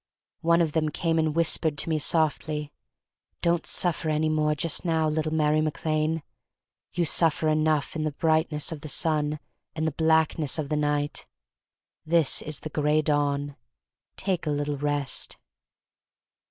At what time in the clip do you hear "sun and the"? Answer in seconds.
8.89-9.91